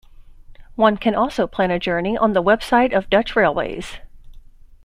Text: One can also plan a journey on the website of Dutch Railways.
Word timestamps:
One 0.73 0.97
can 0.97 1.13
also 1.13 1.45
plan 1.45 1.69
a 1.69 1.77
journey 1.77 2.17
on 2.17 2.33
the 2.33 2.41
website 2.41 2.91
of 2.91 3.07
Dutch 3.07 3.35
Railways. 3.35 3.99